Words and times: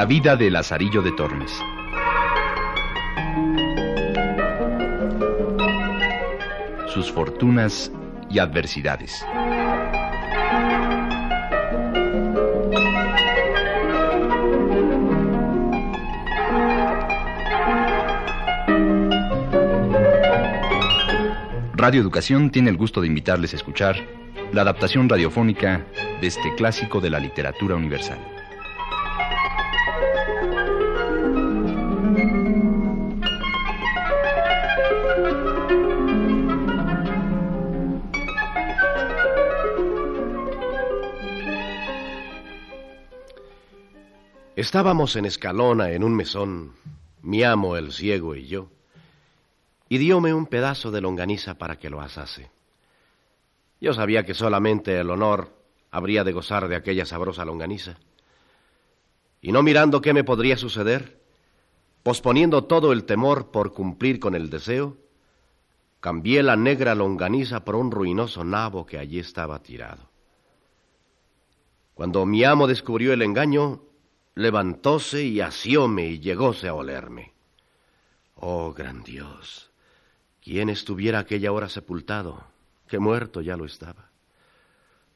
La 0.00 0.06
vida 0.06 0.34
de 0.34 0.50
Lazarillo 0.50 1.02
de 1.02 1.12
Tormes. 1.12 1.52
Sus 6.86 7.12
fortunas 7.12 7.92
y 8.30 8.38
adversidades. 8.38 9.22
Radio 21.74 22.00
Educación 22.00 22.48
tiene 22.48 22.70
el 22.70 22.78
gusto 22.78 23.02
de 23.02 23.06
invitarles 23.06 23.52
a 23.52 23.56
escuchar 23.56 23.96
la 24.54 24.62
adaptación 24.62 25.10
radiofónica 25.10 25.84
de 26.22 26.26
este 26.26 26.54
clásico 26.56 27.02
de 27.02 27.10
la 27.10 27.20
literatura 27.20 27.74
universal. 27.76 28.18
Estábamos 44.60 45.16
en 45.16 45.24
Escalona, 45.24 45.90
en 45.92 46.04
un 46.04 46.14
mesón, 46.14 46.74
mi 47.22 47.42
amo 47.42 47.78
el 47.78 47.92
ciego 47.92 48.34
y 48.34 48.46
yo, 48.46 48.68
y 49.88 49.96
diome 49.96 50.34
un 50.34 50.44
pedazo 50.44 50.90
de 50.90 51.00
longaniza 51.00 51.54
para 51.54 51.78
que 51.78 51.88
lo 51.88 52.02
asase. 52.02 52.50
Yo 53.80 53.94
sabía 53.94 54.26
que 54.26 54.34
solamente 54.34 55.00
el 55.00 55.08
honor 55.08 55.50
habría 55.90 56.24
de 56.24 56.32
gozar 56.32 56.68
de 56.68 56.76
aquella 56.76 57.06
sabrosa 57.06 57.46
longaniza. 57.46 57.96
Y 59.40 59.50
no 59.50 59.62
mirando 59.62 60.02
qué 60.02 60.12
me 60.12 60.24
podría 60.24 60.58
suceder, 60.58 61.22
posponiendo 62.02 62.64
todo 62.64 62.92
el 62.92 63.04
temor 63.04 63.52
por 63.52 63.72
cumplir 63.72 64.20
con 64.20 64.34
el 64.34 64.50
deseo, 64.50 64.98
cambié 66.00 66.42
la 66.42 66.56
negra 66.56 66.94
longaniza 66.94 67.64
por 67.64 67.76
un 67.76 67.90
ruinoso 67.90 68.44
nabo 68.44 68.84
que 68.84 68.98
allí 68.98 69.20
estaba 69.20 69.62
tirado. 69.62 70.10
Cuando 71.94 72.26
mi 72.26 72.44
amo 72.44 72.66
descubrió 72.66 73.14
el 73.14 73.22
engaño, 73.22 73.84
levantóse 74.34 75.22
y 75.22 75.40
asióme 75.40 76.06
y 76.06 76.20
llegóse 76.20 76.68
a 76.68 76.74
olerme. 76.74 77.32
Oh, 78.36 78.72
gran 78.72 79.02
Dios, 79.02 79.70
¿quién 80.42 80.70
estuviera 80.70 81.18
aquella 81.18 81.52
hora 81.52 81.68
sepultado? 81.68 82.50
que 82.90 82.98
muerto 82.98 83.40
ya 83.40 83.56
lo 83.56 83.64
estaba. 83.64 84.10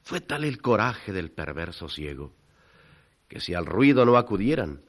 Fue 0.04 0.20
tal 0.20 0.44
el 0.44 0.62
coraje 0.62 1.12
del 1.12 1.32
perverso 1.32 1.88
ciego, 1.88 2.32
que 3.26 3.40
si 3.40 3.52
al 3.52 3.66
ruido 3.66 4.06
no 4.06 4.16
acudieran, 4.16 4.82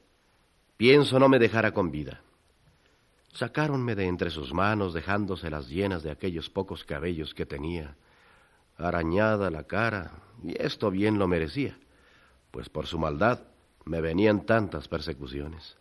pienso 0.76 1.18
no 1.18 1.28
me 1.28 1.40
dejara 1.40 1.72
con 1.72 1.90
vida. 1.90 2.20
Sacáronme 3.32 3.96
de 3.96 4.06
entre 4.06 4.30
sus 4.30 4.54
manos, 4.54 4.94
dejándoselas 4.94 5.68
llenas 5.68 6.04
de 6.04 6.12
aquellos 6.12 6.48
pocos 6.48 6.84
cabellos 6.84 7.34
que 7.34 7.44
tenía, 7.44 7.96
arañada 8.78 9.50
la 9.50 9.64
cara, 9.64 10.12
y 10.44 10.54
esto 10.62 10.92
bien 10.92 11.18
lo 11.18 11.26
merecía, 11.26 11.76
pues 12.52 12.68
por 12.68 12.86
su 12.86 12.98
maldad 13.00 13.40
me 13.86 14.00
venían 14.00 14.44
tantas 14.44 14.88
persecuciones. 14.88 15.76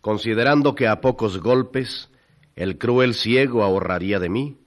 Considerando 0.00 0.74
que 0.74 0.88
a 0.88 1.00
pocos 1.00 1.40
golpes 1.40 2.10
el 2.56 2.76
cruel 2.76 3.14
ciego 3.14 3.62
ahorraría 3.62 4.18
de 4.18 4.28
mí, 4.28 4.58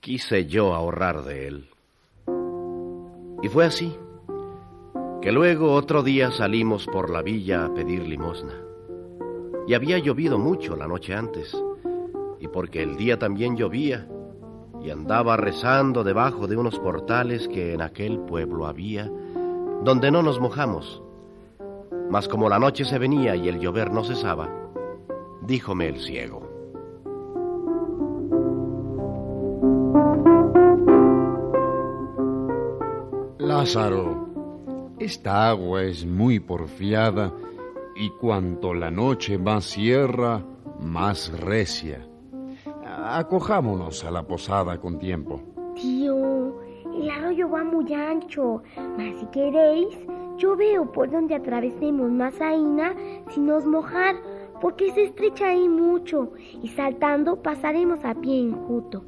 quise 0.00 0.46
yo 0.46 0.72
ahorrar 0.72 1.24
de 1.24 1.48
él. 1.48 1.68
Y 3.42 3.48
fue 3.48 3.64
así, 3.64 3.96
que 5.20 5.32
luego 5.32 5.72
otro 5.72 6.02
día 6.02 6.30
salimos 6.30 6.86
por 6.86 7.10
la 7.10 7.22
villa 7.22 7.64
a 7.64 7.74
pedir 7.74 8.06
limosna. 8.06 8.54
Y 9.66 9.74
había 9.74 9.98
llovido 9.98 10.38
mucho 10.38 10.76
la 10.76 10.86
noche 10.86 11.14
antes, 11.14 11.56
y 12.38 12.46
porque 12.48 12.82
el 12.82 12.96
día 12.96 13.18
también 13.18 13.56
llovía, 13.56 14.08
y 14.80 14.90
andaba 14.90 15.36
rezando 15.36 16.04
debajo 16.04 16.46
de 16.46 16.56
unos 16.56 16.78
portales 16.78 17.48
que 17.48 17.72
en 17.72 17.82
aquel 17.82 18.20
pueblo 18.20 18.66
había, 18.66 19.10
donde 19.82 20.10
no 20.10 20.22
nos 20.22 20.38
mojamos. 20.38 21.03
Mas 22.10 22.28
como 22.28 22.48
la 22.48 22.58
noche 22.58 22.84
se 22.84 22.98
venía 22.98 23.36
y 23.36 23.48
el 23.48 23.58
llover 23.58 23.90
no 23.92 24.04
cesaba, 24.04 24.48
díjome 25.42 25.88
el 25.88 26.00
ciego. 26.00 26.48
Lázaro, 33.38 34.28
esta 34.98 35.48
agua 35.48 35.82
es 35.82 36.06
muy 36.06 36.40
porfiada 36.40 37.32
y 37.96 38.10
cuanto 38.10 38.74
la 38.74 38.90
noche 38.90 39.38
más 39.38 39.64
cierra, 39.64 40.42
más 40.80 41.32
recia. 41.40 42.06
Acojámonos 42.86 44.04
a 44.04 44.10
la 44.10 44.22
posada 44.22 44.78
con 44.78 44.98
tiempo. 44.98 45.40
Tío, 45.74 46.60
el 46.94 47.10
arroyo 47.10 47.50
va 47.50 47.64
muy 47.64 47.92
ancho, 47.92 48.62
mas 48.96 49.18
si 49.18 49.26
queréis, 49.26 49.98
yo 50.38 50.56
veo 50.56 50.90
por 50.92 51.10
donde 51.10 51.34
atravesemos 51.34 52.10
Mazaina 52.10 52.94
sin 53.30 53.46
nos 53.46 53.64
mojar, 53.64 54.16
porque 54.60 54.92
se 54.92 55.04
estrecha 55.04 55.48
ahí 55.48 55.68
mucho 55.68 56.32
y 56.62 56.68
saltando 56.68 57.42
pasaremos 57.42 58.04
a 58.04 58.14
pie 58.14 58.40
enjuto. 58.40 59.04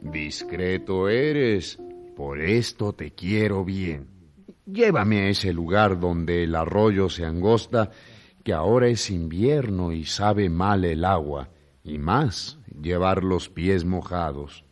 Discreto 0.00 1.08
eres, 1.08 1.78
por 2.14 2.40
esto 2.40 2.92
te 2.92 3.10
quiero 3.12 3.64
bien. 3.64 4.08
Llévame 4.66 5.22
a 5.22 5.28
ese 5.28 5.52
lugar 5.52 5.98
donde 5.98 6.44
el 6.44 6.54
arroyo 6.54 7.08
se 7.08 7.24
angosta, 7.24 7.90
que 8.42 8.52
ahora 8.52 8.88
es 8.88 9.10
invierno 9.10 9.92
y 9.92 10.04
sabe 10.04 10.48
mal 10.48 10.84
el 10.84 11.04
agua, 11.04 11.48
y 11.82 11.98
más 11.98 12.58
llevar 12.80 13.24
los 13.24 13.48
pies 13.48 13.84
mojados. 13.84 14.64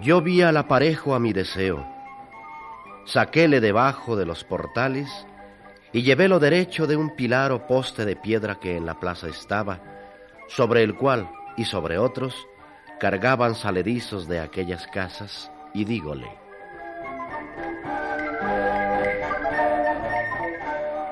Yo 0.00 0.20
vi 0.20 0.42
al 0.42 0.56
aparejo 0.58 1.14
a 1.14 1.18
mi 1.18 1.32
deseo, 1.32 1.86
saquéle 3.06 3.60
debajo 3.60 4.14
de 4.14 4.26
los 4.26 4.44
portales 4.44 5.26
y 5.92 6.02
llevélo 6.02 6.38
derecho 6.38 6.86
de 6.86 6.96
un 6.96 7.16
pilar 7.16 7.50
o 7.50 7.66
poste 7.66 8.04
de 8.04 8.14
piedra 8.14 8.56
que 8.56 8.76
en 8.76 8.84
la 8.84 9.00
plaza 9.00 9.28
estaba, 9.28 9.80
sobre 10.48 10.82
el 10.82 10.96
cual 10.96 11.30
y 11.56 11.64
sobre 11.64 11.96
otros 11.96 12.46
cargaban 13.00 13.54
saledizos 13.54 14.28
de 14.28 14.40
aquellas 14.40 14.86
casas, 14.88 15.50
y 15.72 15.84
dígole. 15.84 16.28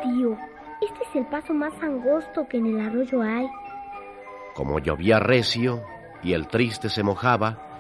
Tío, 0.03 0.39
este 0.81 1.05
es 1.05 1.17
el 1.17 1.27
paso 1.27 1.55
más 1.55 1.73
angosto 1.83 2.47
que 2.49 2.59
en 2.59 2.67
el 2.67 2.87
arroyo 2.87 3.23
hay. 3.23 3.47
Como 4.55 4.79
llovía 4.79 5.19
recio 5.21 5.83
y 6.23 6.33
el 6.33 6.49
triste 6.49 6.89
se 6.89 7.03
mojaba, 7.03 7.74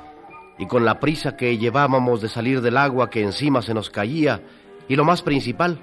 y 0.59 0.67
con 0.67 0.85
la 0.85 1.01
prisa 1.01 1.37
que 1.37 1.59
llevábamos 1.59 2.21
de 2.21 2.29
salir 2.29 2.61
del 2.61 2.77
agua 2.77 3.11
que 3.11 3.23
encima 3.23 3.63
se 3.63 3.75
nos 3.75 3.91
caía, 3.91 4.43
y 4.89 4.97
lo 4.97 5.05
más 5.05 5.23
principal, 5.23 5.79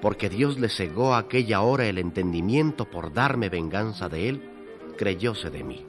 porque 0.00 0.28
Dios 0.28 0.58
le 0.58 0.68
cegó 0.68 1.14
a 1.14 1.18
aquella 1.18 1.60
hora 1.62 1.86
el 1.86 1.98
entendimiento 1.98 2.84
por 2.84 3.12
darme 3.12 3.48
venganza 3.48 4.08
de 4.08 4.28
él, 4.28 4.50
creyóse 4.96 5.50
de 5.50 5.64
mí. 5.64 5.86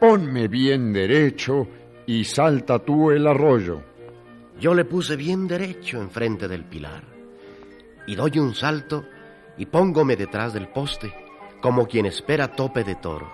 Ponme 0.00 0.48
bien 0.48 0.92
derecho 0.92 1.68
y 2.06 2.24
salta 2.24 2.78
tú 2.78 3.10
el 3.10 3.26
arroyo. 3.26 3.82
Yo 4.58 4.74
le 4.74 4.84
puse 4.84 5.14
bien 5.14 5.46
derecho 5.46 6.00
enfrente 6.00 6.48
del 6.48 6.64
pilar, 6.64 7.04
y 8.06 8.14
doy 8.14 8.38
un 8.38 8.54
salto 8.54 9.04
y 9.56 9.66
póngome 9.66 10.16
detrás 10.16 10.52
del 10.52 10.68
poste, 10.68 11.14
como 11.60 11.86
quien 11.86 12.06
espera 12.06 12.48
tope 12.54 12.84
de 12.84 12.94
toro. 12.94 13.30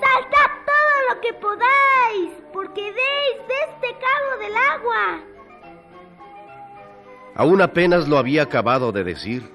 ¡Saltad 0.00 0.50
todo 0.64 1.14
lo 1.14 1.20
que 1.20 1.32
podáis! 1.34 2.32
Porque 2.52 2.82
veis 2.82 3.48
de 3.48 3.54
este 3.70 3.88
cabo 3.98 4.38
del 4.40 4.56
agua. 4.56 5.20
Aún 7.34 7.60
apenas 7.60 8.08
lo 8.08 8.16
había 8.16 8.44
acabado 8.44 8.92
de 8.92 9.04
decir, 9.04 9.50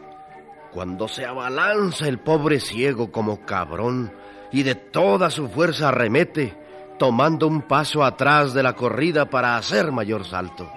cuando 0.71 1.07
se 1.07 1.25
abalanza 1.25 2.07
el 2.07 2.19
pobre 2.19 2.59
ciego 2.59 3.11
como 3.11 3.45
cabrón 3.45 4.13
y 4.51 4.63
de 4.63 4.75
toda 4.75 5.29
su 5.29 5.49
fuerza 5.49 5.89
arremete, 5.89 6.55
tomando 7.01 7.47
un 7.47 7.63
paso 7.63 8.03
atrás 8.03 8.53
de 8.53 8.61
la 8.61 8.75
corrida 8.75 9.25
para 9.25 9.57
hacer 9.57 9.91
mayor 9.91 10.23
salto. 10.23 10.71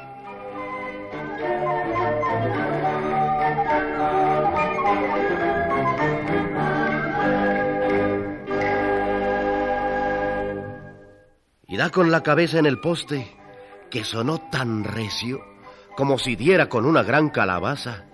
da 11.77 11.91
con 11.91 12.11
la 12.11 12.23
cabeza 12.23 12.59
en 12.59 12.65
el 12.65 12.79
poste, 12.81 13.37
que 13.91 14.03
sonó 14.03 14.39
tan 14.51 14.85
recio 14.85 15.45
como 15.95 16.17
si 16.19 16.37
diera 16.37 16.71
con 16.71 16.87
una 16.87 17.03
gran 17.03 17.29
calabaza, 17.29 18.07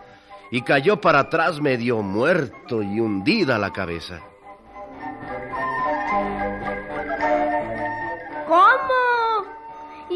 y 0.50 0.62
cayó 0.62 1.00
para 1.00 1.20
atrás 1.20 1.60
medio 1.60 2.02
muerto 2.02 2.82
y 2.82 2.98
hundida 2.98 3.56
la 3.56 3.72
cabeza. 3.72 4.29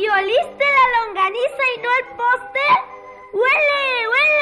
¿Y 0.04 0.08
oliste 0.08 0.64
la 0.64 0.86
longaniza 1.06 1.64
y 1.74 1.80
no 1.80 1.88
el 1.98 2.04
poste? 2.14 2.60
¡Huele, 3.32 3.82
huele! 4.12 4.34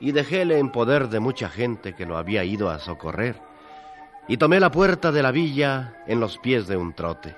y 0.00 0.12
dejéle 0.12 0.58
en 0.58 0.70
poder 0.70 1.08
de 1.10 1.20
mucha 1.20 1.50
gente 1.50 1.94
que 1.94 2.06
lo 2.06 2.16
había 2.16 2.44
ido 2.44 2.70
a 2.70 2.78
socorrer, 2.78 3.36
y 4.26 4.38
tomé 4.38 4.58
la 4.58 4.70
puerta 4.70 5.12
de 5.12 5.22
la 5.22 5.32
villa 5.32 6.02
en 6.06 6.18
los 6.18 6.38
pies 6.38 6.66
de 6.66 6.78
un 6.78 6.94
trote. 6.94 7.36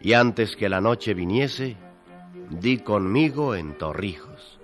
Y 0.00 0.14
antes 0.14 0.56
que 0.56 0.70
la 0.70 0.80
noche 0.80 1.12
viniese, 1.12 1.76
di 2.48 2.78
conmigo 2.78 3.54
en 3.54 3.76
Torrijos. 3.76 4.56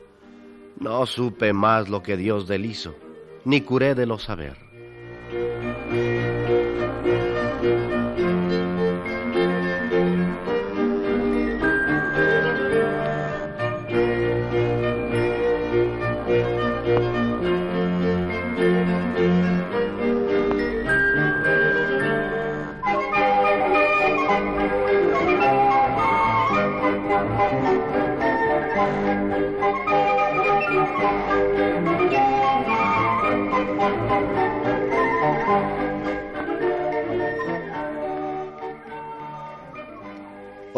No 0.83 1.07
supe 1.07 1.53
más 1.53 1.89
lo 1.89 2.03
que 2.03 2.17
Dios 2.17 2.49
del 2.49 2.67
hizo, 2.67 2.93
ni 3.45 3.61
curé 3.61 3.95
de 3.95 4.05
lo 4.05 4.19
saber. 4.19 4.62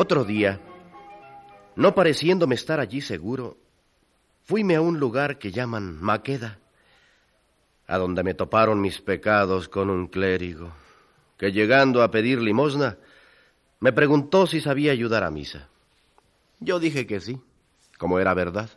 Otro 0.04 0.26
día, 0.26 0.60
no 1.76 1.94
pareciéndome 1.94 2.56
estar 2.56 2.78
allí 2.78 3.00
seguro, 3.00 3.56
fuime 4.42 4.76
a 4.76 4.82
un 4.82 5.00
lugar 5.00 5.38
que 5.38 5.50
llaman 5.50 5.98
Maqueda, 5.98 6.58
a 7.86 7.96
donde 7.96 8.22
me 8.22 8.34
toparon 8.34 8.82
mis 8.82 9.00
pecados 9.00 9.66
con 9.70 9.88
un 9.88 10.08
clérigo, 10.08 10.74
que 11.38 11.52
llegando 11.52 12.02
a 12.02 12.10
pedir 12.10 12.42
limosna, 12.42 12.98
me 13.80 13.94
preguntó 13.94 14.46
si 14.46 14.60
sabía 14.60 14.92
ayudar 14.92 15.24
a 15.24 15.30
misa. 15.30 15.70
Yo 16.60 16.78
dije 16.78 17.06
que 17.06 17.20
sí, 17.20 17.40
como 17.96 18.18
era 18.18 18.34
verdad, 18.34 18.68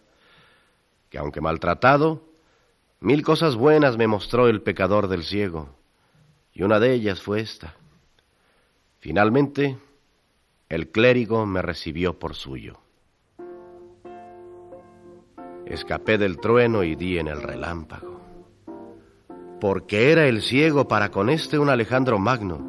que 1.09 1.17
aunque 1.17 1.41
maltratado, 1.41 2.23
mil 3.01 3.21
cosas 3.21 3.57
buenas 3.57 3.97
me 3.97 4.07
mostró 4.07 4.47
el 4.47 4.61
pecador 4.61 5.09
del 5.09 5.25
ciego, 5.25 5.75
y 6.53 6.63
una 6.63 6.79
de 6.79 6.93
ellas 6.93 7.21
fue 7.21 7.41
esta. 7.41 7.75
Finalmente, 9.01 9.77
el 10.69 10.89
clérigo 10.89 11.45
me 11.45 11.61
recibió 11.61 12.19
por 12.19 12.35
suyo. 12.35 12.79
Escapé 15.65 16.17
del 16.17 16.39
trueno 16.39 16.83
y 16.83 16.95
di 16.95 17.17
en 17.17 17.27
el 17.27 17.41
relámpago. 17.41 18.19
Porque 19.61 20.11
era 20.11 20.27
el 20.27 20.41
ciego 20.41 20.87
para 20.87 21.09
con 21.09 21.29
este 21.29 21.57
un 21.57 21.69
Alejandro 21.69 22.19
Magno, 22.19 22.59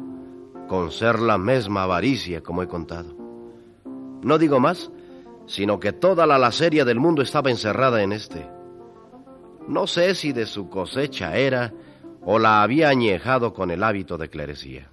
con 0.67 0.91
ser 0.91 1.19
la 1.19 1.37
misma 1.37 1.83
avaricia, 1.83 2.41
como 2.41 2.63
he 2.63 2.67
contado. 2.67 3.15
No 4.23 4.37
digo 4.37 4.59
más, 4.59 4.91
sino 5.45 5.79
que 5.79 5.91
toda 5.91 6.25
la 6.25 6.37
laceria 6.37 6.85
del 6.85 6.99
mundo 6.99 7.21
estaba 7.21 7.51
encerrada 7.51 8.01
en 8.01 8.13
este. 8.13 8.49
No 9.67 9.87
sé 9.87 10.15
si 10.15 10.31
de 10.31 10.45
su 10.45 10.69
cosecha 10.69 11.37
era 11.37 11.73
o 12.21 12.39
la 12.39 12.63
había 12.63 12.89
añejado 12.89 13.53
con 13.53 13.71
el 13.71 13.83
hábito 13.83 14.17
de 14.17 14.29
clerecía. 14.29 14.89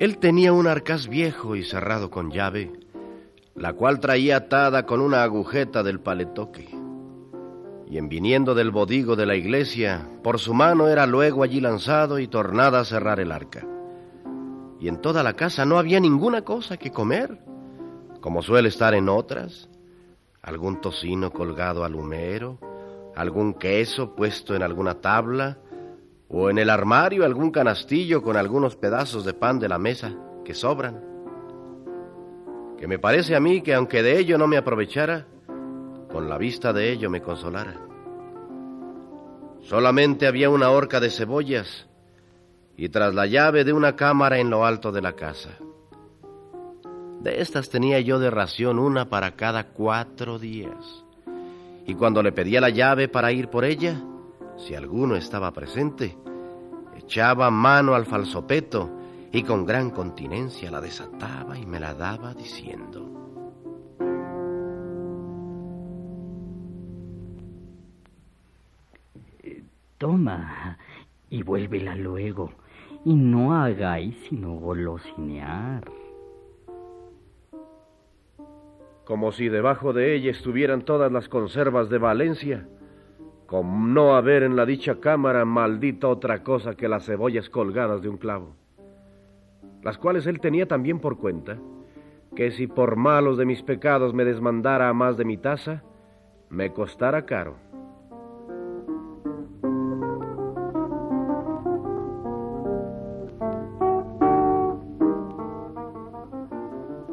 Él 0.00 0.16
tenía 0.16 0.54
un 0.54 0.66
arcaz 0.66 1.08
viejo 1.08 1.56
y 1.56 1.62
cerrado 1.62 2.10
con 2.10 2.30
llave, 2.30 2.72
la 3.54 3.74
cual 3.74 4.00
traía 4.00 4.38
atada 4.38 4.86
con 4.86 5.02
una 5.02 5.22
agujeta 5.22 5.82
del 5.82 6.00
paletoque. 6.00 6.70
Y 7.86 7.98
en 7.98 8.08
viniendo 8.08 8.54
del 8.54 8.70
bodigo 8.70 9.14
de 9.14 9.26
la 9.26 9.36
iglesia, 9.36 10.08
por 10.22 10.38
su 10.38 10.54
mano 10.54 10.88
era 10.88 11.04
luego 11.04 11.42
allí 11.42 11.60
lanzado 11.60 12.18
y 12.18 12.28
tornada 12.28 12.80
a 12.80 12.84
cerrar 12.86 13.20
el 13.20 13.30
arca. 13.30 13.66
Y 14.80 14.88
en 14.88 15.02
toda 15.02 15.22
la 15.22 15.34
casa 15.34 15.66
no 15.66 15.78
había 15.78 16.00
ninguna 16.00 16.46
cosa 16.46 16.78
que 16.78 16.90
comer, 16.90 17.38
como 18.22 18.40
suele 18.40 18.70
estar 18.70 18.94
en 18.94 19.10
otras, 19.10 19.68
algún 20.40 20.80
tocino 20.80 21.30
colgado 21.30 21.84
al 21.84 21.94
humero, 21.94 22.58
algún 23.14 23.52
queso 23.52 24.16
puesto 24.16 24.54
en 24.54 24.62
alguna 24.62 24.94
tabla, 24.94 25.58
o 26.30 26.48
en 26.48 26.58
el 26.58 26.70
armario 26.70 27.24
algún 27.24 27.50
canastillo 27.50 28.22
con 28.22 28.36
algunos 28.36 28.76
pedazos 28.76 29.24
de 29.24 29.34
pan 29.34 29.58
de 29.58 29.68
la 29.68 29.78
mesa 29.78 30.14
que 30.44 30.54
sobran. 30.54 31.02
Que 32.78 32.86
me 32.86 32.98
parece 32.98 33.34
a 33.34 33.40
mí 33.40 33.62
que 33.62 33.74
aunque 33.74 34.02
de 34.02 34.18
ello 34.18 34.38
no 34.38 34.46
me 34.46 34.56
aprovechara, 34.56 35.26
con 36.10 36.28
la 36.28 36.38
vista 36.38 36.72
de 36.72 36.92
ello 36.92 37.10
me 37.10 37.20
consolara. 37.20 37.74
Solamente 39.62 40.26
había 40.26 40.50
una 40.50 40.70
horca 40.70 41.00
de 41.00 41.10
cebollas 41.10 41.88
y 42.76 42.88
tras 42.88 43.12
la 43.12 43.26
llave 43.26 43.64
de 43.64 43.72
una 43.72 43.96
cámara 43.96 44.38
en 44.38 44.50
lo 44.50 44.64
alto 44.64 44.92
de 44.92 45.02
la 45.02 45.14
casa. 45.14 45.58
De 47.20 47.42
estas 47.42 47.68
tenía 47.68 48.00
yo 48.00 48.18
de 48.18 48.30
ración 48.30 48.78
una 48.78 49.10
para 49.10 49.32
cada 49.32 49.68
cuatro 49.68 50.38
días. 50.38 51.04
Y 51.86 51.94
cuando 51.94 52.22
le 52.22 52.32
pedía 52.32 52.60
la 52.60 52.70
llave 52.70 53.08
para 53.08 53.32
ir 53.32 53.48
por 53.48 53.64
ella, 53.64 54.00
si 54.56 54.74
alguno 54.74 55.16
estaba 55.16 55.52
presente, 55.52 56.16
echaba 57.10 57.50
mano 57.50 57.94
al 57.94 58.06
falsopeto 58.06 58.88
y 59.32 59.42
con 59.42 59.66
gran 59.66 59.90
continencia 59.90 60.70
la 60.70 60.80
desataba 60.80 61.58
y 61.58 61.66
me 61.66 61.80
la 61.80 61.92
daba 61.92 62.34
diciendo. 62.34 63.04
Toma 69.98 70.78
y 71.28 71.42
vuélvela 71.42 71.96
luego, 71.96 72.52
y 73.04 73.12
no 73.12 73.60
hagáis 73.60 74.16
sino 74.28 74.52
golosinear. 74.52 75.90
Como 79.04 79.32
si 79.32 79.48
debajo 79.48 79.92
de 79.92 80.14
ella 80.14 80.30
estuvieran 80.30 80.82
todas 80.82 81.10
las 81.10 81.28
conservas 81.28 81.90
de 81.90 81.98
Valencia 81.98 82.68
con 83.50 83.92
no 83.92 84.14
haber 84.14 84.44
en 84.44 84.54
la 84.54 84.64
dicha 84.64 85.00
cámara 85.00 85.44
maldita 85.44 86.06
otra 86.06 86.44
cosa 86.44 86.76
que 86.76 86.88
las 86.88 87.06
cebollas 87.06 87.50
colgadas 87.50 88.00
de 88.00 88.08
un 88.08 88.16
clavo, 88.16 88.54
las 89.82 89.98
cuales 89.98 90.24
él 90.28 90.38
tenía 90.38 90.68
también 90.68 91.00
por 91.00 91.18
cuenta, 91.18 91.58
que 92.36 92.52
si 92.52 92.68
por 92.68 92.94
malos 92.94 93.36
de 93.38 93.46
mis 93.46 93.64
pecados 93.64 94.14
me 94.14 94.24
desmandara 94.24 94.88
a 94.88 94.92
más 94.92 95.16
de 95.16 95.24
mi 95.24 95.36
taza, 95.36 95.82
me 96.48 96.72
costara 96.72 97.26
caro. 97.26 97.56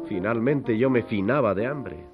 Finalmente 0.06 0.78
yo 0.78 0.88
me 0.88 1.02
finaba 1.02 1.56
de 1.56 1.66
hambre, 1.66 2.06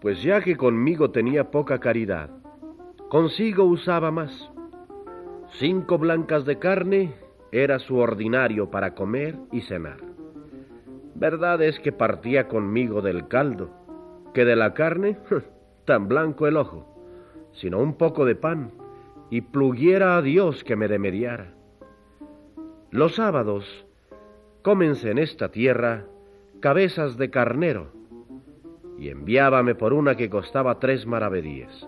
pues 0.00 0.22
ya 0.22 0.40
que 0.40 0.56
conmigo 0.56 1.10
tenía 1.10 1.50
poca 1.50 1.78
caridad, 1.78 2.30
Consigo 3.08 3.62
usaba 3.62 4.10
más. 4.10 4.50
Cinco 5.58 5.96
blancas 5.96 6.44
de 6.44 6.58
carne 6.58 7.14
era 7.52 7.78
su 7.78 7.98
ordinario 7.98 8.68
para 8.72 8.94
comer 8.94 9.36
y 9.52 9.60
cenar. 9.60 9.98
Verdad 11.14 11.62
es 11.62 11.78
que 11.78 11.92
partía 11.92 12.48
conmigo 12.48 13.02
del 13.02 13.28
caldo, 13.28 13.70
que 14.34 14.44
de 14.44 14.56
la 14.56 14.74
carne, 14.74 15.18
tan 15.84 16.08
blanco 16.08 16.48
el 16.48 16.56
ojo, 16.56 16.84
sino 17.52 17.78
un 17.78 17.94
poco 17.94 18.24
de 18.24 18.34
pan, 18.34 18.72
y 19.30 19.40
pluguiera 19.40 20.16
a 20.16 20.22
Dios 20.22 20.64
que 20.64 20.74
me 20.74 20.88
remediara. 20.88 21.54
Los 22.90 23.14
sábados, 23.14 23.86
cómense 24.62 25.12
en 25.12 25.18
esta 25.18 25.52
tierra 25.52 26.06
cabezas 26.58 27.16
de 27.16 27.30
carnero, 27.30 27.92
y 28.98 29.10
enviábame 29.10 29.76
por 29.76 29.92
una 29.92 30.16
que 30.16 30.28
costaba 30.28 30.80
tres 30.80 31.06
maravedíes. 31.06 31.86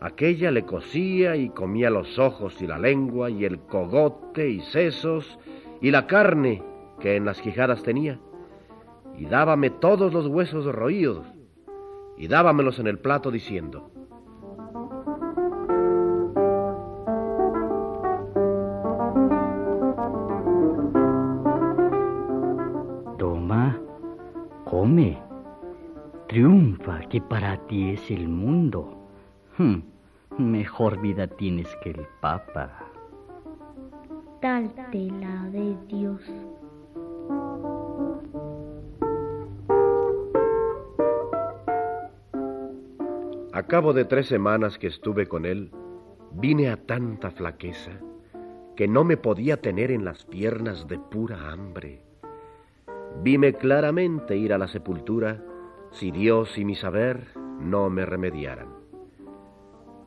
Aquella 0.00 0.50
le 0.50 0.64
cosía 0.64 1.36
y 1.36 1.48
comía 1.48 1.88
los 1.88 2.18
ojos 2.18 2.60
y 2.60 2.66
la 2.66 2.78
lengua 2.78 3.30
y 3.30 3.44
el 3.44 3.60
cogote 3.60 4.48
y 4.50 4.60
sesos 4.60 5.38
y 5.80 5.90
la 5.90 6.06
carne 6.06 6.62
que 7.00 7.16
en 7.16 7.24
las 7.24 7.40
quijadas 7.40 7.82
tenía, 7.82 8.18
y 9.16 9.26
dábame 9.26 9.70
todos 9.70 10.12
los 10.12 10.26
huesos 10.26 10.66
roídos, 10.66 11.26
y 12.16 12.28
dábamelos 12.28 12.78
en 12.78 12.86
el 12.86 12.98
plato 12.98 13.30
diciendo, 13.30 13.90
Toma, 23.18 23.78
come, 24.64 25.18
triunfa, 26.28 27.00
que 27.08 27.20
para 27.20 27.58
ti 27.66 27.90
es 27.90 28.10
el 28.10 28.28
mundo. 28.28 29.05
Hmm, 29.58 29.78
mejor 30.36 31.00
vida 31.00 31.26
tienes 31.26 31.66
que 31.82 31.90
el 31.90 32.06
Papa. 32.20 32.78
Tal 34.42 34.70
tela 34.92 35.48
de 35.50 35.74
Dios. 35.88 36.20
A 43.54 43.62
cabo 43.62 43.94
de 43.94 44.04
tres 44.04 44.26
semanas 44.26 44.78
que 44.78 44.88
estuve 44.88 45.26
con 45.26 45.46
él, 45.46 45.70
vine 46.32 46.68
a 46.68 46.76
tanta 46.76 47.30
flaqueza 47.30 47.92
que 48.76 48.86
no 48.86 49.04
me 49.04 49.16
podía 49.16 49.62
tener 49.62 49.90
en 49.90 50.04
las 50.04 50.26
piernas 50.26 50.86
de 50.86 50.98
pura 50.98 51.50
hambre. 51.50 52.02
Vime 53.22 53.54
claramente 53.54 54.36
ir 54.36 54.52
a 54.52 54.58
la 54.58 54.68
sepultura 54.68 55.42
si 55.92 56.10
Dios 56.10 56.58
y 56.58 56.66
mi 56.66 56.74
saber 56.74 57.28
no 57.58 57.88
me 57.88 58.04
remediaran. 58.04 58.75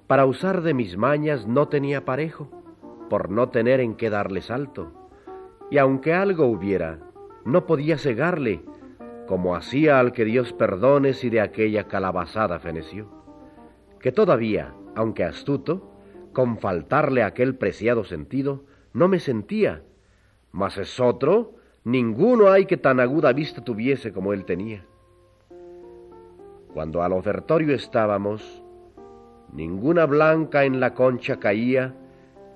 Para 0.10 0.26
usar 0.26 0.62
de 0.62 0.74
mis 0.74 0.98
mañas 0.98 1.48
no 1.48 1.70
tenía 1.70 2.04
parejo, 2.04 2.50
por 3.10 3.30
no 3.30 3.48
tener 3.48 3.80
en 3.80 3.96
qué 3.96 4.10
darle 4.10 4.42
salto, 4.42 4.92
y 5.72 5.78
aunque 5.78 6.14
algo 6.14 6.48
hubiera, 6.48 7.00
no 7.46 7.66
podía 7.66 7.98
cegarle, 7.98 8.62
como 9.26 9.56
hacía 9.56 10.00
al 10.00 10.12
que 10.12 10.26
Dios 10.26 10.52
perdone 10.52 11.14
si 11.14 11.30
de 11.30 11.40
aquella 11.40 11.88
calabazada 11.88 12.60
feneció 12.60 13.20
que 14.00 14.12
todavía, 14.12 14.74
aunque 14.96 15.24
astuto, 15.24 15.92
con 16.34 16.58
faltarle 16.58 17.24
aquel 17.24 17.56
preciado 17.56 18.04
sentido, 18.04 18.64
no 18.94 19.08
me 19.08 19.20
sentía. 19.20 19.84
Mas 20.52 20.78
es 20.78 21.00
otro, 21.00 21.56
ninguno 21.84 22.50
hay 22.50 22.66
que 22.66 22.78
tan 22.78 23.00
aguda 23.00 23.34
vista 23.34 23.64
tuviese 23.64 24.14
como 24.14 24.34
él 24.34 24.46
tenía. 24.46 24.86
Cuando 26.74 27.04
al 27.04 27.14
ofertorio 27.14 27.76
estábamos, 27.76 28.64
ninguna 29.54 30.06
blanca 30.06 30.66
en 30.66 30.80
la 30.80 30.94
concha 30.94 31.40
caía 31.40 31.96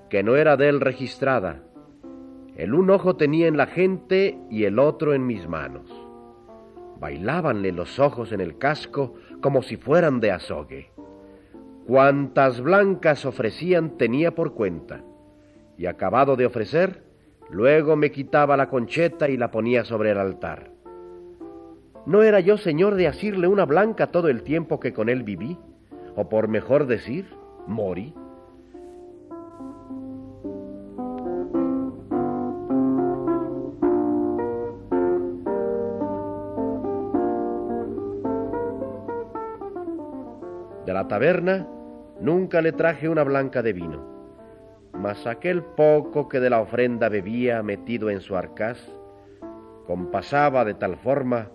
que 0.08 0.22
no 0.22 0.36
era 0.36 0.56
de 0.56 0.68
él 0.68 0.80
registrada. 0.80 1.62
El 2.56 2.74
un 2.74 2.90
ojo 2.90 3.16
tenía 3.16 3.48
en 3.48 3.56
la 3.56 3.66
gente 3.66 4.38
y 4.50 4.64
el 4.64 4.78
otro 4.78 5.12
en 5.12 5.26
mis 5.26 5.48
manos. 5.48 5.90
Bailábanle 7.00 7.72
los 7.72 7.98
ojos 7.98 8.32
en 8.32 8.40
el 8.40 8.58
casco 8.58 9.14
como 9.40 9.62
si 9.62 9.76
fueran 9.76 10.20
de 10.20 10.30
azogue. 10.30 10.90
Cuantas 11.86 12.60
blancas 12.60 13.26
ofrecían 13.26 13.98
tenía 13.98 14.34
por 14.34 14.54
cuenta, 14.54 15.02
y 15.76 15.86
acabado 15.86 16.36
de 16.36 16.46
ofrecer, 16.46 17.02
luego 17.50 17.96
me 17.96 18.10
quitaba 18.10 18.56
la 18.56 18.70
concheta 18.70 19.28
y 19.28 19.36
la 19.36 19.50
ponía 19.50 19.84
sobre 19.84 20.12
el 20.12 20.18
altar. 20.18 20.70
¿No 22.06 22.22
era 22.22 22.40
yo 22.40 22.56
señor 22.56 22.94
de 22.94 23.08
asirle 23.08 23.48
una 23.48 23.64
blanca 23.64 24.06
todo 24.06 24.28
el 24.28 24.42
tiempo 24.42 24.78
que 24.78 24.92
con 24.92 25.08
él 25.08 25.24
viví? 25.24 25.58
O 26.16 26.28
por 26.28 26.48
mejor 26.48 26.86
decir, 26.86 27.26
morí. 27.66 28.14
De 40.86 40.92
la 40.92 41.08
taberna 41.08 41.66
nunca 42.20 42.60
le 42.60 42.72
traje 42.72 43.08
una 43.08 43.24
blanca 43.24 43.62
de 43.62 43.72
vino, 43.72 44.02
mas 44.92 45.26
aquel 45.26 45.62
poco 45.62 46.28
que 46.28 46.40
de 46.40 46.50
la 46.50 46.60
ofrenda 46.60 47.08
bebía 47.08 47.62
metido 47.62 48.10
en 48.10 48.20
su 48.20 48.36
arcaz, 48.36 48.78
compasaba 49.86 50.64
de 50.64 50.74
tal 50.74 50.96
forma 50.96 51.50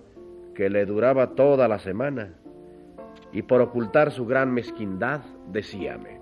que 0.55 0.69
le 0.69 0.85
duraba 0.85 1.35
toda 1.35 1.67
la 1.67 1.79
semana, 1.79 2.39
y 3.31 3.41
por 3.43 3.61
ocultar 3.61 4.11
su 4.11 4.25
gran 4.25 4.53
mezquindad 4.53 5.21
decíame, 5.47 6.19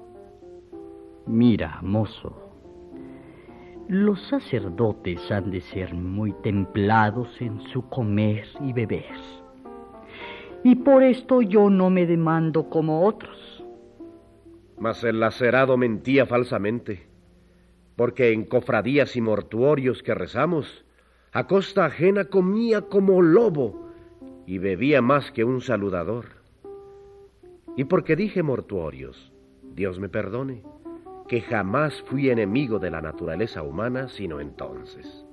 Mira, 1.25 1.79
mozo, 1.81 2.35
los 3.87 4.21
sacerdotes 4.27 5.31
han 5.31 5.51
de 5.51 5.61
ser 5.61 5.93
muy 5.93 6.33
templados 6.41 7.41
en 7.41 7.61
su 7.67 7.87
comer 7.89 8.45
y 8.61 8.73
beber 8.73 9.37
y 10.63 10.75
por 10.75 11.03
esto 11.03 11.41
yo 11.41 11.69
no 11.69 11.89
me 11.89 12.05
demando 12.05 12.69
como 12.69 13.05
otros. 13.05 13.63
Mas 14.77 15.03
el 15.03 15.19
lacerado 15.19 15.77
mentía 15.77 16.25
falsamente, 16.25 17.07
porque 17.95 18.33
en 18.33 18.43
cofradías 18.43 19.15
y 19.15 19.21
mortuorios 19.21 20.03
que 20.03 20.13
rezamos, 20.13 20.85
a 21.31 21.47
costa 21.47 21.85
ajena 21.85 22.25
comía 22.25 22.81
como 22.81 23.21
lobo 23.21 23.89
y 24.45 24.57
bebía 24.57 25.01
más 25.01 25.31
que 25.31 25.43
un 25.43 25.61
saludador. 25.61 26.36
Y 27.77 27.85
porque 27.85 28.17
dije 28.17 28.43
mortuorios, 28.43 29.31
Dios 29.73 29.99
me 29.99 30.09
perdone, 30.09 30.63
que 31.29 31.39
jamás 31.39 32.01
fui 32.07 32.29
enemigo 32.29 32.79
de 32.79 32.91
la 32.91 32.99
naturaleza 32.99 33.63
humana 33.63 34.09
sino 34.09 34.41
entonces. 34.41 35.25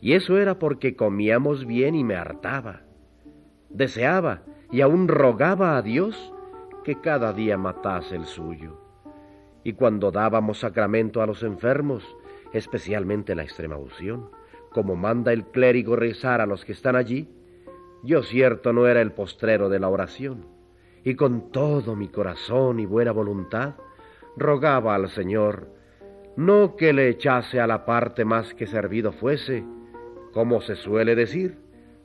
Y 0.00 0.12
eso 0.12 0.38
era 0.38 0.60
porque 0.60 0.94
comíamos 0.94 1.66
bien 1.66 1.96
y 1.96 2.04
me 2.04 2.14
hartaba 2.14 2.82
deseaba 3.70 4.42
y 4.70 4.80
aún 4.80 5.08
rogaba 5.08 5.76
a 5.76 5.82
Dios 5.82 6.32
que 6.84 7.00
cada 7.00 7.32
día 7.32 7.56
matase 7.56 8.16
el 8.16 8.26
suyo. 8.26 8.80
Y 9.64 9.74
cuando 9.74 10.10
dábamos 10.10 10.60
sacramento 10.60 11.20
a 11.22 11.26
los 11.26 11.42
enfermos, 11.42 12.04
especialmente 12.52 13.34
la 13.34 13.42
extrema 13.42 13.76
unción, 13.76 14.30
como 14.70 14.96
manda 14.96 15.32
el 15.32 15.44
clérigo 15.46 15.96
rezar 15.96 16.40
a 16.40 16.46
los 16.46 16.64
que 16.64 16.72
están 16.72 16.96
allí, 16.96 17.28
yo 18.02 18.22
cierto 18.22 18.72
no 18.72 18.86
era 18.86 19.00
el 19.00 19.12
postrero 19.12 19.68
de 19.68 19.80
la 19.80 19.88
oración, 19.88 20.46
y 21.04 21.14
con 21.14 21.50
todo 21.50 21.96
mi 21.96 22.08
corazón 22.08 22.80
y 22.80 22.86
buena 22.86 23.12
voluntad 23.12 23.74
rogaba 24.36 24.94
al 24.94 25.08
Señor 25.08 25.78
no 26.38 26.76
que 26.76 26.92
le 26.92 27.08
echase 27.08 27.58
a 27.58 27.66
la 27.66 27.84
parte 27.84 28.24
más 28.24 28.54
que 28.54 28.68
servido 28.68 29.10
fuese, 29.10 29.64
como 30.32 30.60
se 30.60 30.76
suele 30.76 31.16
decir, 31.16 31.58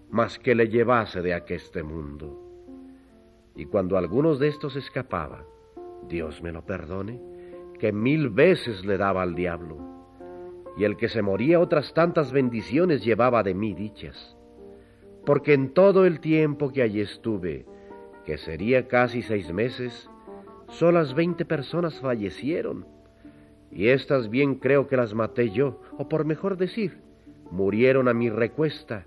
mas 0.09 0.39
que 0.39 0.55
le 0.55 0.69
llevase 0.69 1.21
de 1.21 1.35
aqueste 1.35 1.83
mundo. 1.83 2.39
Y 3.55 3.65
cuando 3.65 3.95
algunos 3.95 4.39
de 4.39 4.47
estos 4.47 4.75
escapaba, 4.75 5.45
Dios 6.07 6.41
me 6.41 6.51
lo 6.51 6.65
perdone, 6.65 7.21
que 7.77 7.91
mil 7.91 8.29
veces 8.29 8.83
le 8.83 8.97
daba 8.97 9.21
al 9.21 9.35
diablo, 9.35 9.77
y 10.77 10.85
el 10.85 10.97
que 10.97 11.09
se 11.09 11.21
moría 11.21 11.59
otras 11.59 11.93
tantas 11.93 12.31
bendiciones 12.31 13.05
llevaba 13.05 13.43
de 13.43 13.53
mí 13.53 13.75
dichas, 13.75 14.35
porque 15.27 15.53
en 15.53 15.75
todo 15.75 16.07
el 16.07 16.19
tiempo 16.19 16.71
que 16.71 16.81
allí 16.81 17.01
estuve, 17.01 17.67
que 18.25 18.37
sería 18.37 18.87
casi 18.87 19.21
seis 19.21 19.51
meses, 19.51 20.09
solas 20.69 21.13
veinte 21.13 21.45
personas 21.45 21.99
fallecieron, 21.99 22.85
y 23.71 23.87
estas 23.87 24.29
bien 24.29 24.55
creo 24.55 24.87
que 24.87 24.97
las 24.97 25.13
maté 25.13 25.49
yo, 25.49 25.81
o 25.97 26.07
por 26.07 26.25
mejor 26.25 26.57
decir, 26.57 26.99
murieron 27.51 28.07
a 28.07 28.13
mi 28.13 28.29
recuesta, 28.29 29.05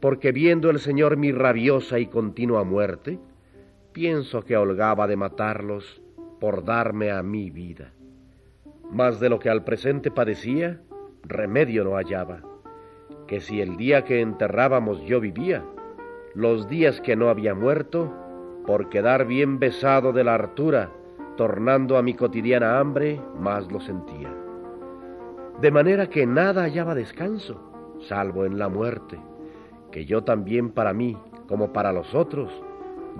porque 0.00 0.32
viendo 0.32 0.70
el 0.70 0.78
Señor 0.78 1.16
mi 1.16 1.32
rabiosa 1.32 1.98
y 1.98 2.06
continua 2.06 2.64
muerte, 2.64 3.18
pienso 3.92 4.42
que 4.42 4.56
holgaba 4.56 5.06
de 5.06 5.16
matarlos 5.16 6.00
por 6.40 6.64
darme 6.64 7.10
a 7.10 7.22
mi 7.22 7.50
vida. 7.50 7.92
Mas 8.90 9.20
de 9.20 9.28
lo 9.28 9.38
que 9.38 9.50
al 9.50 9.64
presente 9.64 10.10
padecía, 10.10 10.80
remedio 11.22 11.84
no 11.84 11.96
hallaba, 11.96 12.42
que 13.26 13.40
si 13.40 13.60
el 13.60 13.76
día 13.76 14.04
que 14.04 14.20
enterrábamos 14.20 15.02
yo 15.02 15.20
vivía, 15.20 15.64
los 16.34 16.68
días 16.68 17.00
que 17.00 17.16
no 17.16 17.28
había 17.28 17.54
muerto, 17.54 18.12
por 18.66 18.88
quedar 18.88 19.26
bien 19.26 19.58
besado 19.58 20.12
de 20.12 20.24
la 20.24 20.34
hartura, 20.34 20.90
tornando 21.36 21.96
a 21.96 22.02
mi 22.02 22.14
cotidiana 22.14 22.78
hambre, 22.78 23.20
más 23.38 23.70
lo 23.70 23.80
sentía. 23.80 24.32
De 25.60 25.70
manera 25.70 26.08
que 26.08 26.26
nada 26.26 26.62
hallaba 26.62 26.94
descanso, 26.94 27.60
salvo 28.00 28.44
en 28.44 28.58
la 28.58 28.68
muerte 28.68 29.18
que 29.90 30.04
yo 30.04 30.22
también 30.22 30.70
para 30.70 30.92
mí, 30.92 31.16
como 31.48 31.72
para 31.72 31.92
los 31.92 32.14
otros, 32.14 32.50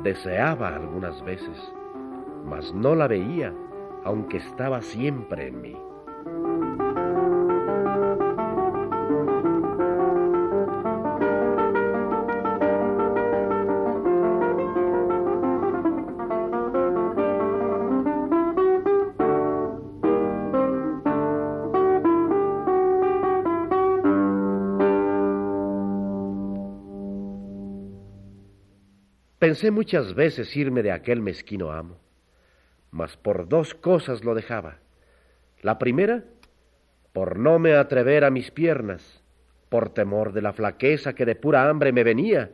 deseaba 0.02 0.68
algunas 0.68 1.22
veces, 1.24 1.72
mas 2.46 2.72
no 2.72 2.94
la 2.94 3.08
veía, 3.08 3.52
aunque 4.04 4.38
estaba 4.38 4.80
siempre 4.80 5.48
en 5.48 5.60
mí. 5.60 5.76
Pensé 29.40 29.70
muchas 29.70 30.14
veces 30.14 30.54
irme 30.54 30.82
de 30.82 30.92
aquel 30.92 31.22
mezquino 31.22 31.72
amo, 31.72 31.98
mas 32.90 33.16
por 33.16 33.48
dos 33.48 33.72
cosas 33.72 34.22
lo 34.22 34.34
dejaba. 34.34 34.80
La 35.62 35.78
primera, 35.78 36.24
por 37.14 37.38
no 37.38 37.58
me 37.58 37.72
atrever 37.72 38.24
a 38.24 38.30
mis 38.30 38.50
piernas, 38.50 39.22
por 39.70 39.94
temor 39.94 40.34
de 40.34 40.42
la 40.42 40.52
flaqueza 40.52 41.14
que 41.14 41.24
de 41.24 41.36
pura 41.36 41.70
hambre 41.70 41.90
me 41.90 42.04
venía, 42.04 42.50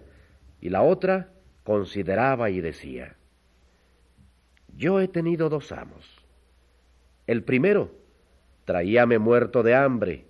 y 0.60 0.68
la 0.68 0.82
otra, 0.82 1.32
consideraba 1.64 2.50
y 2.50 2.60
decía, 2.60 3.16
yo 4.76 5.00
he 5.00 5.08
tenido 5.08 5.48
dos 5.48 5.72
amos. 5.72 6.24
El 7.26 7.42
primero 7.42 7.90
traíame 8.64 9.18
muerto 9.18 9.64
de 9.64 9.74
hambre, 9.74 10.24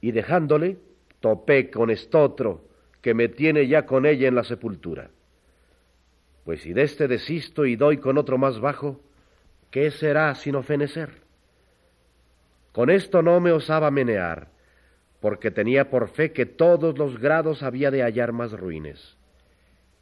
y 0.00 0.10
dejándole, 0.10 0.78
topé 1.20 1.70
con 1.70 1.90
estotro, 1.90 2.64
que 3.00 3.14
me 3.14 3.28
tiene 3.28 3.68
ya 3.68 3.86
con 3.86 4.06
ella 4.06 4.26
en 4.26 4.34
la 4.34 4.42
sepultura. 4.42 5.10
Pues 6.48 6.62
si 6.62 6.72
de 6.72 6.80
este 6.80 7.08
desisto 7.08 7.66
y 7.66 7.76
doy 7.76 7.98
con 7.98 8.16
otro 8.16 8.38
más 8.38 8.58
bajo, 8.58 9.02
¿qué 9.70 9.90
será 9.90 10.34
sino 10.34 10.62
fenecer? 10.62 11.20
Con 12.72 12.88
esto 12.88 13.20
no 13.20 13.38
me 13.38 13.52
osaba 13.52 13.90
menear, 13.90 14.48
porque 15.20 15.50
tenía 15.50 15.90
por 15.90 16.08
fe 16.08 16.32
que 16.32 16.46
todos 16.46 16.96
los 16.96 17.20
grados 17.20 17.62
había 17.62 17.90
de 17.90 18.00
hallar 18.02 18.32
más 18.32 18.52
ruines. 18.52 19.18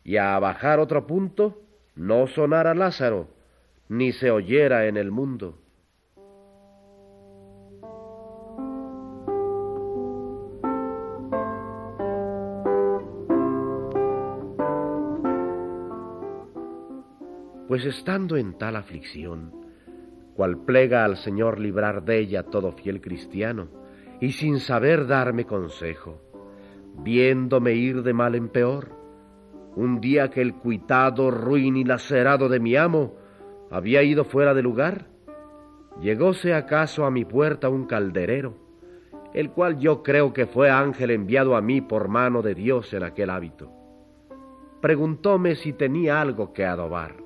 Y 0.05 0.19
a 0.19 0.39
bajar 0.39 0.79
otro 0.79 1.05
punto, 1.09 1.61
no 1.97 2.29
sonara 2.29 2.77
Lázaro, 2.77 3.27
ni 3.89 4.13
se 4.13 4.31
oyera 4.31 4.87
en 4.87 4.97
el 4.99 5.11
mundo. 5.11 5.59
Pues 17.77 17.85
estando 17.85 18.39
en 18.39 18.57
tal 18.57 18.75
aflicción, 18.75 19.53
cual 20.35 20.65
plega 20.65 21.05
al 21.05 21.19
Señor 21.19 21.61
librar 21.61 22.07
de 22.07 22.21
ella 22.21 22.45
todo 22.45 22.73
fiel 22.73 23.03
cristiano, 23.03 23.69
y 24.19 24.33
sin 24.33 24.61
saber 24.61 25.07
darme 25.07 25.45
consejo, 25.45 26.23
viéndome 27.01 27.75
ir 27.75 28.03
de 28.03 28.15
mal 28.15 28.35
en 28.35 28.49
peor, 28.49 28.93
un 29.75 30.01
día 30.01 30.31
que 30.31 30.41
el 30.41 30.55
cuitado, 30.55 31.31
ruin 31.31 31.77
y 31.77 31.85
lacerado 31.85 32.49
de 32.49 32.61
mi 32.61 32.77
amo 32.77 33.17
había 33.71 34.03
ido 34.03 34.25
fuera 34.25 34.55
de 34.55 34.63
lugar, 34.63 35.09
llegóse 36.01 36.55
acaso 36.55 37.05
a 37.05 37.11
mi 37.11 37.27
puerta 37.27 37.69
un 37.69 37.85
calderero, 37.85 38.57
el 39.35 39.51
cual 39.51 39.79
yo 39.79 40.03
creo 40.03 40.33
que 40.33 40.47
fue 40.47 40.71
ángel 40.71 41.11
enviado 41.11 41.55
a 41.55 41.61
mí 41.61 41.83
por 41.83 42.09
mano 42.09 42.41
de 42.41 42.55
Dios 42.55 42.95
en 42.95 43.03
aquel 43.03 43.29
hábito. 43.29 43.71
Preguntóme 44.81 45.57
si 45.57 45.75
tenía 45.75 46.23
algo 46.23 46.55
que 46.55 46.65
adobar. 46.65 47.26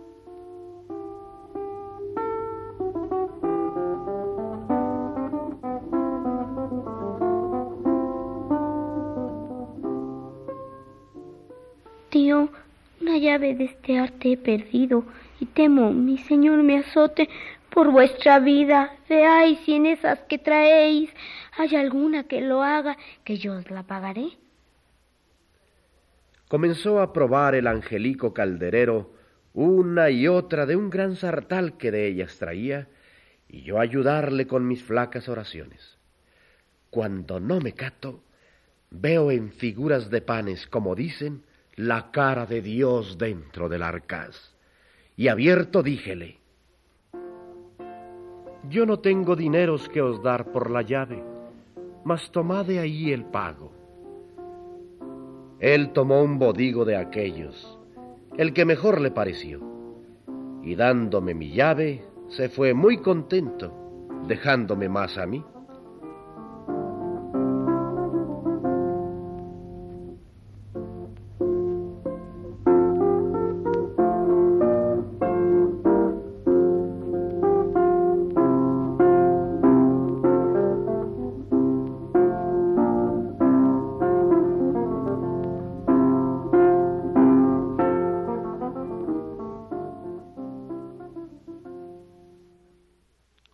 Llave 14.00 14.18
de 14.18 14.32
arte 14.32 14.32
he 14.32 14.36
perdido 14.36 15.04
y 15.40 15.46
temo 15.46 15.92
mi 15.92 16.18
señor 16.18 16.62
me 16.62 16.78
azote 16.78 17.28
por 17.70 17.90
vuestra 17.90 18.38
vida. 18.38 18.96
Veáis 19.08 19.58
si 19.60 19.74
en 19.74 19.86
esas 19.86 20.20
que 20.20 20.38
traéis 20.38 21.10
hay 21.56 21.76
alguna 21.76 22.24
que 22.24 22.40
lo 22.40 22.62
haga, 22.62 22.96
que 23.24 23.38
yo 23.38 23.54
os 23.54 23.70
la 23.70 23.82
pagaré. 23.82 24.38
Comenzó 26.48 27.00
a 27.00 27.12
probar 27.12 27.54
el 27.54 27.66
angelico 27.66 28.34
calderero 28.34 29.12
una 29.52 30.10
y 30.10 30.28
otra 30.28 30.66
de 30.66 30.76
un 30.76 30.90
gran 30.90 31.16
sartal 31.16 31.76
que 31.76 31.90
de 31.90 32.06
ellas 32.06 32.38
traía, 32.38 32.88
y 33.48 33.62
yo 33.62 33.80
ayudarle 33.80 34.46
con 34.46 34.68
mis 34.68 34.82
flacas 34.82 35.28
oraciones. 35.28 35.98
Cuando 36.90 37.40
no 37.40 37.60
me 37.60 37.72
cato, 37.72 38.22
veo 38.90 39.32
en 39.32 39.50
figuras 39.50 40.08
de 40.08 40.22
panes, 40.22 40.68
como 40.68 40.94
dicen, 40.94 41.42
la 41.76 42.10
cara 42.10 42.46
de 42.46 42.62
Dios 42.62 43.18
dentro 43.18 43.68
del 43.68 43.82
arcaz. 43.82 44.54
Y 45.16 45.28
abierto 45.28 45.82
díjele, 45.82 46.40
yo 48.68 48.86
no 48.86 48.98
tengo 49.00 49.36
dineros 49.36 49.88
que 49.88 50.02
os 50.02 50.22
dar 50.22 50.52
por 50.52 50.70
la 50.70 50.82
llave, 50.82 51.22
mas 52.04 52.30
tomad 52.30 52.66
de 52.66 52.78
ahí 52.78 53.12
el 53.12 53.24
pago. 53.24 53.72
Él 55.58 55.92
tomó 55.92 56.22
un 56.22 56.38
bodigo 56.38 56.84
de 56.84 56.96
aquellos, 56.96 57.78
el 58.36 58.52
que 58.52 58.64
mejor 58.64 59.00
le 59.00 59.10
pareció, 59.10 59.60
y 60.62 60.74
dándome 60.74 61.34
mi 61.34 61.52
llave, 61.52 62.04
se 62.28 62.48
fue 62.48 62.74
muy 62.74 62.98
contento, 62.98 63.72
dejándome 64.26 64.88
más 64.88 65.18
a 65.18 65.26
mí. 65.26 65.44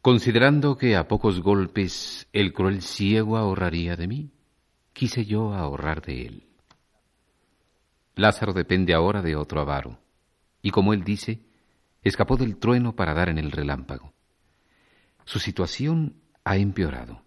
Considerando 0.06 0.78
que 0.78 0.94
a 0.94 1.08
pocos 1.08 1.40
golpes 1.40 2.28
el 2.32 2.52
cruel 2.52 2.80
ciego 2.80 3.36
ahorraría 3.36 3.96
de 3.96 4.06
mí, 4.06 4.30
quise 4.92 5.24
yo 5.24 5.52
ahorrar 5.52 6.00
de 6.00 6.26
él. 6.26 6.46
Lázaro 8.14 8.52
depende 8.52 8.94
ahora 8.94 9.20
de 9.20 9.34
otro 9.34 9.60
avaro, 9.60 9.98
y 10.62 10.70
como 10.70 10.92
él 10.92 11.02
dice, 11.02 11.40
escapó 12.04 12.36
del 12.36 12.56
trueno 12.58 12.94
para 12.94 13.14
dar 13.14 13.30
en 13.30 13.38
el 13.38 13.50
relámpago. 13.50 14.12
Su 15.24 15.40
situación 15.40 16.14
ha 16.44 16.56
empeorado, 16.56 17.24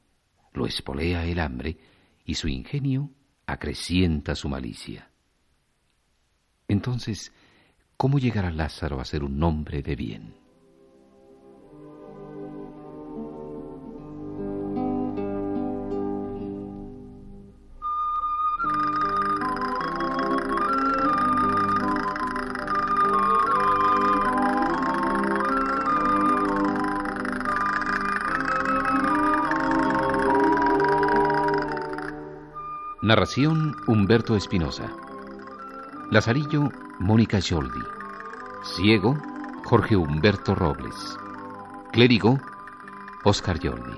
lo 0.54 0.66
espolea 0.66 1.26
el 1.26 1.40
hambre 1.40 1.78
y 2.24 2.36
su 2.36 2.48
ingenio 2.48 3.10
acrecienta 3.46 4.36
su 4.36 4.48
malicia. 4.48 5.10
Entonces, 6.70 7.34
¿cómo 7.98 8.20
llegará 8.20 8.52
Lázaro 8.52 9.02
a 9.02 9.04
ser 9.04 9.26
un 9.26 9.44
hombre 9.44 9.82
de 9.82 9.98
bien? 9.98 10.49
Narración 33.10 33.76
Humberto 33.88 34.36
Espinosa. 34.36 34.88
Lazarillo 36.12 36.72
Mónica 37.00 37.42
Scholdi. 37.42 37.82
Ciego 38.62 39.18
Jorge 39.64 39.96
Humberto 39.96 40.54
Robles. 40.54 41.18
Clérigo 41.92 42.40
Oscar 43.24 43.58
Jordi. 43.60 43.98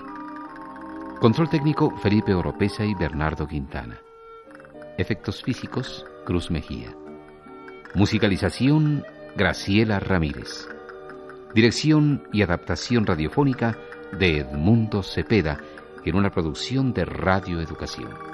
Control 1.19 1.49
técnico 1.49 1.91
Felipe 1.97 2.33
Oropesa 2.33 2.85
y 2.85 2.95
Bernardo 2.95 3.45
Quintana. 3.49 3.99
Efectos 4.97 5.43
físicos 5.43 6.05
Cruz 6.25 6.49
Mejía. 6.49 6.95
Musicalización 7.93 9.03
Graciela 9.35 9.99
Ramírez. 9.99 10.69
Dirección 11.53 12.29
y 12.31 12.43
adaptación 12.43 13.05
radiofónica 13.05 13.77
de 14.17 14.37
Edmundo 14.37 15.03
Cepeda 15.03 15.59
en 16.05 16.15
una 16.15 16.29
producción 16.29 16.93
de 16.93 17.03
Radio 17.03 17.59
Educación. 17.59 18.31